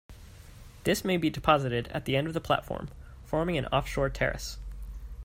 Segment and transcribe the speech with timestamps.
[0.83, 2.89] This may be deposited at the end of the platform,
[3.23, 4.57] forming an off-shore terrace.